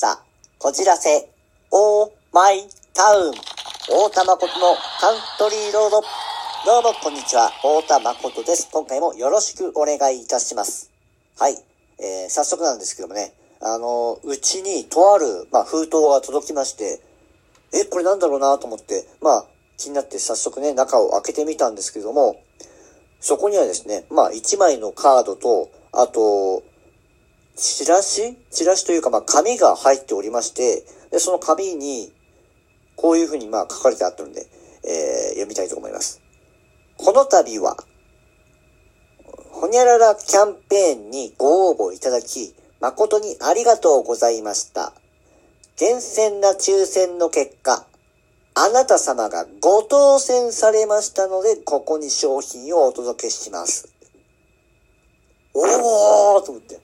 [0.00, 0.18] ザ、
[0.58, 1.28] こじらせ、
[1.70, 2.62] オーマイ
[2.94, 3.34] タウン、
[3.86, 6.00] 大田誠のカントリーロード。
[6.00, 7.52] どうも、こんにちは。
[7.62, 8.70] 大田誠です。
[8.72, 10.90] 今回もよろしくお願いいたします。
[11.38, 11.56] はい。
[11.98, 17.02] えー、早速なんですけどもね、あの、うちにとある、まあ、封筒が届きまして、
[17.74, 19.44] え、これなんだろうなと思って、まあ、
[19.76, 22.40] 気になって早速ね、中を開けてみたんですけども、
[23.20, 26.62] そこにはですね、まあ、1枚のカードと、あと、
[27.56, 28.36] チラシ？
[28.50, 32.12] チラシというか、まあ、紙が入っておりまして、で、その紙に、
[32.96, 34.46] こういうふうに、まあ、書かれてあったので、
[34.84, 36.20] えー、読みたいと思います。
[36.96, 37.76] この度は、
[39.50, 44.92] ほにゃららキャンペーンにご応募いただき、誠にありがとうございました。
[45.76, 47.86] 厳選な抽選の結果、
[48.54, 53.92] あなた様がご当選されましたので、ここに商品をお届けします。
[55.54, 56.80] おーと思って。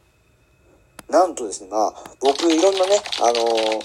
[1.10, 3.83] なんとですね、まあ、僕いろんなね、あの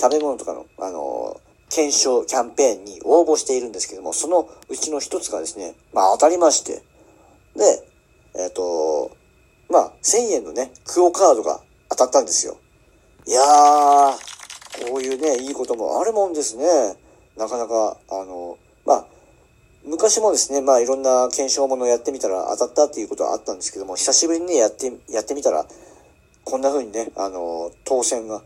[0.00, 6.82] 食べ物とかの、あの検証キャンペーンに応募しているんですけども、そのうちの一つがですね、まあ当たりまして、
[7.56, 7.88] で、
[8.38, 9.10] えっ、と、
[9.70, 11.60] まあ、1000円のね、クオカードが
[11.90, 12.56] 当たったんですよ。
[13.26, 16.64] いやー、こういうね、いいこともあるもんですね。
[17.36, 19.06] なかなか、あの、まあ、
[19.84, 25.66] 昔もですね、まあいろんな検証ものをやってみたら当たったっていうことはあったんですけども、久しぶりに、やって、やってみたら、
[26.48, 28.42] こんな風にね、あの、当選が、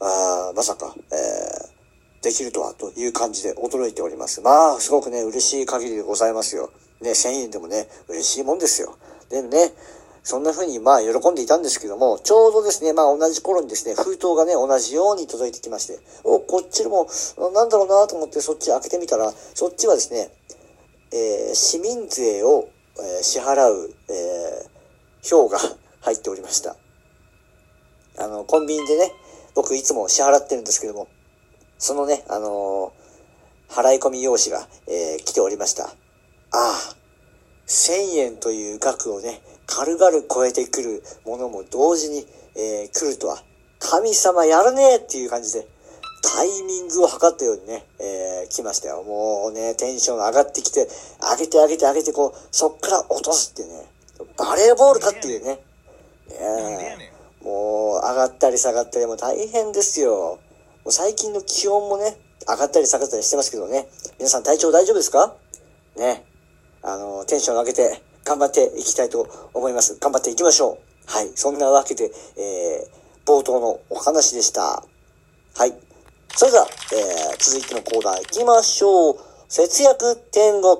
[0.00, 1.76] あまさか、えー
[2.22, 4.40] できるとは、という感じで驚いております。
[4.40, 6.72] まあ、すごくね、嬉しい限りでございますよ。
[7.00, 8.96] ね、1000円でもね、嬉しいもんですよ。
[9.30, 9.72] でね、
[10.24, 17.06] そんな風にまあ喜んでいたんですけども、ちょうどですね、まあ同じ頃にですね、封筒がね、同じように届いてきまして、お、こっちも、
[17.54, 20.30] なんだろうなと思ってそっち開けてみたら、そっちはですね、
[21.12, 22.68] えー市民税を、
[22.98, 24.68] えー支払う、えー
[25.22, 25.58] 票が
[26.00, 26.76] 入っておりました。
[28.18, 29.12] あの、コンビニでね、
[29.54, 31.08] 僕いつも支払ってるんですけども、
[31.78, 33.06] そのね、あのー
[33.68, 35.84] 払い込み用紙が、えー来ておりました。
[35.86, 35.90] あ
[36.52, 36.96] あ、
[37.66, 43.42] 1000円という額をね、軽々超えてくるものも同時に、えー来るとは、
[43.78, 45.66] 神様やるねっていう感じで、
[46.22, 49.02] タイミングを測ったようにね、えー来ましたよ。
[49.02, 50.88] もうね、テンション上がってきて、
[51.20, 53.86] 上げて上げて上げて、こう、そっから落とすっていうね、
[54.36, 55.58] バレーボールかっていうね。
[56.28, 56.36] ね
[57.10, 57.15] え
[57.46, 60.40] もう上がったり下がったりも大変ですよ。
[60.82, 62.16] もう最近の気温もね、
[62.48, 63.86] 上がったり下がったりしてますけどね。
[64.18, 65.36] 皆さん体調大丈夫ですか？
[65.96, 66.26] ね。
[66.82, 69.96] あの、テンション上げて頑張っていきたいと思います。
[70.00, 71.10] 頑張っていきましょう。
[71.10, 71.30] はい。
[71.36, 74.82] そんなわけで、えー、冒頭のお話でした。
[75.56, 75.72] はい。
[76.34, 79.18] それでは、えー、続いてのコーナー行きましょう。
[79.48, 80.74] 節約天国。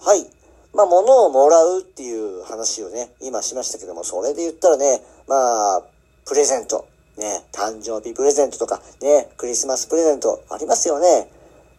[0.00, 0.26] はい。
[0.74, 5.82] まあ、物をもらうっていう話をね、今しましたけども、それで言ったらね、まあ、
[6.26, 6.88] プレゼント。
[7.16, 11.30] ね、誕生日プレゼントとか、ね、クリスマスプレゼントありますよね。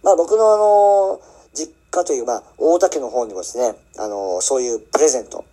[0.02, 1.20] まあ、僕のあの、
[1.54, 5.44] 実家という、まあ、大田家の方にもですね、あの、そういうプレゼント、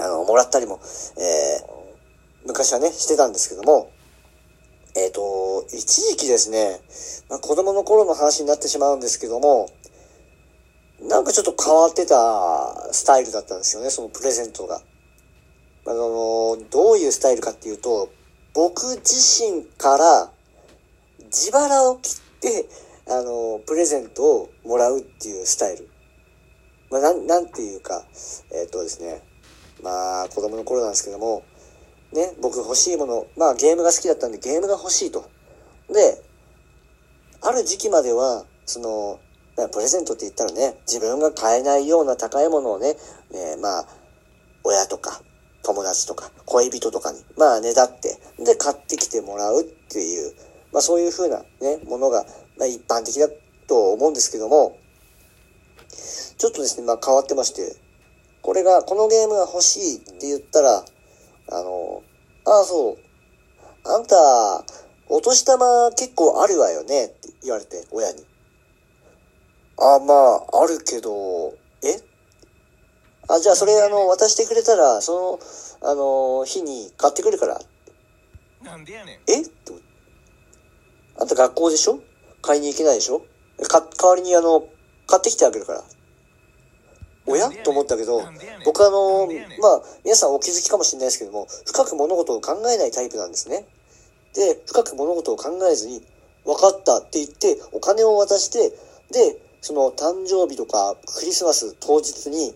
[0.00, 0.80] あの、もらったりも、
[1.18, 1.74] えー
[2.46, 3.90] 昔はね、してたんですけども、
[4.96, 6.78] えっ、と、一時期ですね、
[7.28, 9.68] まあ、子供の頃の話になってしまうんですけども、
[11.04, 14.80] なんかちょっと変わってたスタイルだったんですよね、そのプレゼントが。
[15.86, 18.08] あの、どういうスタイルかっていうと、
[18.54, 20.32] 僕自身から
[21.24, 22.68] 自腹を切って、
[23.06, 25.88] あの、プレゼントをもらうっていうスタイル。
[26.90, 28.04] まあ、なん、なんていうか、
[28.52, 29.22] えっ、とですね、
[29.82, 31.42] まあ、子供の頃なんですけども、
[32.12, 35.28] ね、僕欲しいもの、まあゲームが好きだったんでゲームが欲しいと。
[35.92, 36.22] で、
[37.42, 39.18] ある時期までは、その、
[39.56, 42.96] プレゼントって言ったらね、自分が買えないような高いものをね、
[43.32, 43.86] えーまあ、
[44.64, 45.20] 親とか、
[45.62, 50.34] 友達とか、恋人とかに、まあ、ねだって、で、買ってきてもらうっていう、
[50.72, 52.24] まあ、そういう風なね、ものが、
[52.58, 53.28] まあ、一般的だ
[53.68, 54.76] と思うんですけども、
[56.36, 57.76] ちょっとですね、まあ、変わってまして、
[58.42, 60.84] これが、このゲームが欲しいって言ったら、
[61.50, 62.02] あの、
[62.44, 64.16] ああ、そう、あんた、
[65.08, 68.24] お年玉結構あるわよねって言われて、親に。
[69.78, 72.00] あ、まあ、あるけど、え？
[73.28, 75.38] あ、じゃあそれあの、渡してくれたら、そ
[75.82, 77.60] の、あの、日に買ってくるから。
[78.62, 79.18] なんでやねん。
[79.30, 79.42] え？
[79.42, 79.88] って思って
[81.20, 82.00] あんた学校でしょ？
[82.42, 83.22] 買いに行けないでしょ？
[83.68, 84.66] か、代わりにあの、
[85.06, 85.84] 買ってきてあげるから。
[87.26, 88.22] おやと思ったけど、
[88.66, 89.26] 僕あの、
[89.60, 93.66] まあ、皆さんお気づきかもしれないですけども、深く物事を考えないタイプなんですね。
[94.34, 96.02] で、深く物事を考えずに、
[96.44, 98.76] 分かったって言って、お金を渡して、
[99.10, 102.54] で、その誕生日とかクリスマス当日に、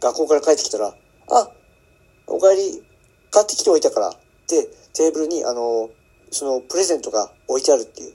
[0.00, 0.94] 学校から帰ってきたら、
[1.28, 1.50] あ、
[2.28, 2.84] お帰り、
[3.32, 4.12] 買ってきておいたからっ
[4.46, 4.62] て
[4.92, 5.90] テーブルに、あの、
[6.30, 8.14] そのプレゼントが置いてあるっていう。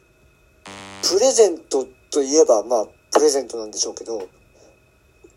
[1.12, 4.30] プレゼントといえば、まあ、プレゼントなんでしょうけど、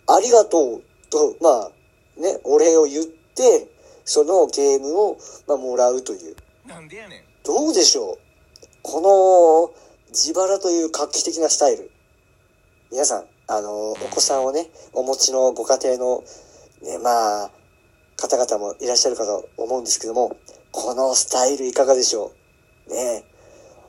[0.07, 3.67] ありがとうと、まあ、ね、お礼を言って、
[4.05, 5.17] そのゲームを、
[5.49, 6.37] まあ、もらうという。
[6.69, 7.23] なんでやねん。
[7.43, 8.19] どうでしょう
[8.83, 11.91] この自腹という画期的なスタイル。
[12.93, 16.23] 皆さん、あの、お子さんをね、お持ちのご家庭の、
[16.83, 17.51] ね、まあ、
[18.19, 20.37] 方々もいらっしゃるかと思うんですけども、
[20.73, 22.33] このスタイルいかがでしょ
[22.89, 22.93] う？
[22.93, 23.25] ね。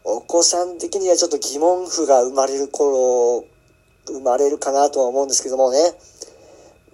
[0.06, 3.44] お子さん的にはちょっと疑問符が生まれる頃、
[4.08, 5.80] 生まれるかなとは思うんですけどもね。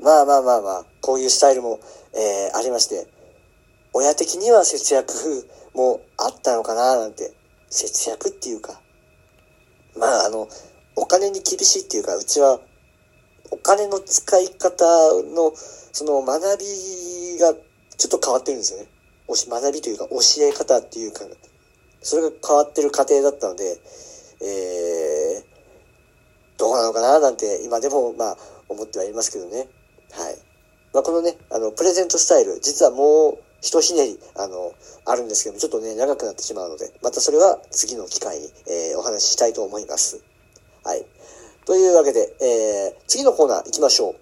[0.01, 1.79] まあまあまあまあ、こういうスタイルも、
[2.15, 3.05] えーありまして、
[3.93, 5.13] 親的には節約
[5.75, 7.33] もあったのかななんて、
[7.69, 8.81] 節約っていうか、
[9.95, 10.47] まああの、
[10.99, 12.59] お金に厳しいっていうか、うちは、
[13.51, 14.85] お金の使い方
[15.23, 17.53] の、その学びが
[17.97, 18.87] ちょっと変わってるんですよね。
[19.27, 21.21] おし学びというか、教え方っていうか、
[22.01, 23.79] それが変わってる過程だったので、
[24.41, 28.37] えー、どうなのかななんて今でもまあ
[28.69, 29.67] 思ってはいますけどね。
[30.11, 30.37] はい。
[30.93, 34.73] まあこのね、あの、プレゼントスタイル、実はもう一ひねり、あの、
[35.05, 40.28] あるんですけども、ちょっとね、長くなってしまうので、またそれは次の機会に、えーお話ししたいと思います。
[40.83, 41.05] はい。
[41.65, 44.15] というわけで、えー、次のコーナー行きましょう。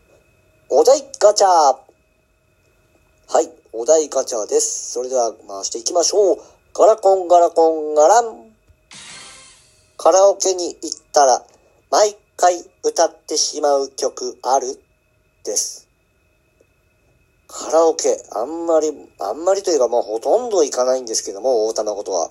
[0.69, 1.81] お題ガチャは
[3.41, 4.91] い、お題ガチャです。
[4.91, 6.37] それでは回していきましょう。
[6.73, 8.51] ガラコンガラコンガラン。
[9.97, 11.45] カラオケに行ったら、
[11.89, 14.79] 毎回歌ってしまう曲ある？
[15.43, 15.87] です。
[17.47, 22.29] カラオケ、あんまり、あんまりというかもうほとんど行かないんですけども、大玉ことは。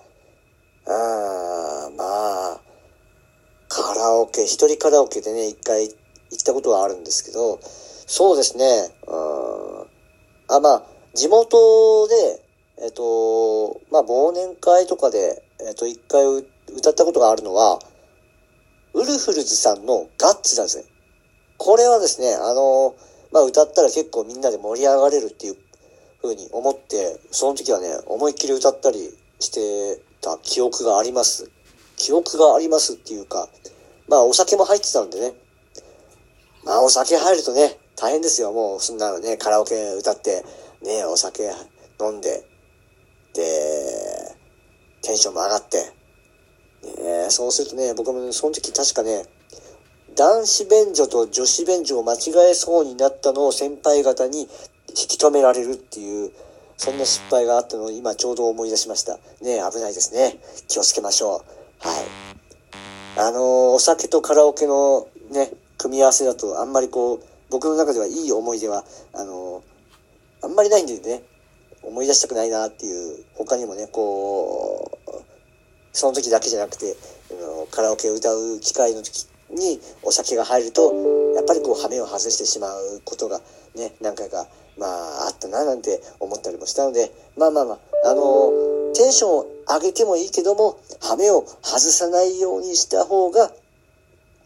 [0.87, 2.61] あー、まあ、
[3.69, 8.65] カラオケ、一人カラオケでね、一回行ったことはあるんですけど、そうですね、
[9.07, 9.57] うん
[10.49, 10.83] あ、まあ、
[11.15, 12.43] 地元で、
[12.85, 16.25] えっと、まあ、忘年会とかで、えっと、一回
[16.77, 17.81] 歌ったことがあるのは、
[18.95, 20.85] ウルフルズさんのガッツなんですね。
[21.59, 22.95] これはですね、あの、
[23.33, 25.57] まあ、歌ったら結構みんなで盛り上がれるっていう
[26.23, 28.99] 風に思って、その時はね、思いっきり歌ったり
[29.41, 31.51] してた記憶があります。
[31.97, 33.49] 記憶がありますっていうか、
[34.09, 35.33] まあ、お酒も入ってたんでね。
[36.65, 38.53] まあ、お酒入るとね、大変ですよ。
[38.53, 40.45] もう、そんなのね、カラオケ歌って、
[40.83, 41.45] ね、お酒
[42.01, 42.45] 飲んで、
[43.33, 43.43] で、
[45.03, 45.79] テンションも上がって、
[47.03, 49.25] ね、そうするとね、僕もその時確かね、
[50.15, 54.49] 男子便所と女子便所を間違えそうになったのを先輩方に引
[55.09, 56.33] き止められるっていう、
[56.79, 59.19] そんな失敗があったのを今ちょうど思い出しました。
[59.43, 60.39] ね危ないですね。
[60.69, 61.66] 気をつけましょう。
[61.81, 63.19] はい。
[63.19, 67.21] あのお酒とカラオケのね、組み合わせだとあんまりこう、
[67.51, 68.85] 僕の中ではいい思い出は、
[69.15, 69.63] あの
[70.43, 71.23] あんまりないんでね、
[71.83, 75.11] 思い出したくないなっていう、他にもね、こう、
[75.93, 76.97] その時だけじゃなくて、
[77.31, 80.93] あのカラオケを歌う機会の時にお酒が入ると、
[81.35, 83.41] やっぱりこう、羽目を外してしまうことが
[83.75, 84.47] ね、何回か、
[84.79, 87.79] まあ、あったななんて思ったりもしたので、まあまあまあ、
[88.11, 88.53] あの
[88.95, 93.51] テンションを上げてもいいけども、羽目を外さないようにした方が、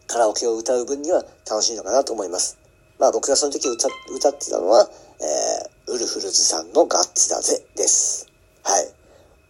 [0.06, 2.58] カラオケを歌う分には楽しいのかなと思います。
[2.99, 4.88] まあ僕がその時歌歌ってたのは、
[5.20, 8.28] えー、ウルフルズさんのガッツだぜです。
[8.62, 8.88] はい。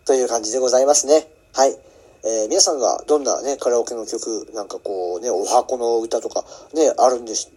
[0.05, 1.27] という感じでございますね。
[1.55, 1.77] はい。
[2.23, 7.49] えー皆さんがどんなね、カラオケの曲、なんかこうね、お箱の歌とかね、あるんでし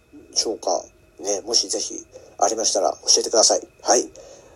[0.46, 0.82] ょうか。
[1.20, 1.94] ね、もしぜひ
[2.38, 3.60] ありましたら教えてください。
[3.82, 4.08] はい。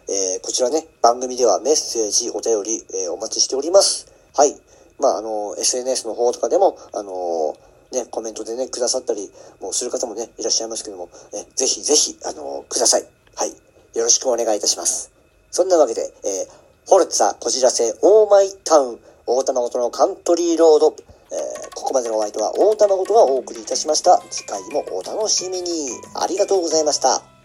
[0.09, 4.11] えーこちらね、番組ではメッセージ、お便り、えーお待ちしております。
[4.35, 4.57] はい。
[4.99, 7.57] まあ、あの、SNS の方とかでも、あの
[7.93, 13.07] ね、コメントでね、くださったりもする方もね、いらっしゃいますけども、えぜひぜひ、あのください。
[13.37, 13.51] はい。
[13.51, 15.13] よろしくお願いいたします。
[15.51, 20.97] そんなわけで、えーホルツァ、こじらせ、オーマイタウン、大玉ごとのカントリーロード、
[21.33, 24.23] えーここまでのお相手は大玉ごとがお送りいたしました。
[24.31, 25.91] 次回もお楽しみに。
[26.15, 27.38] ありがとうございました。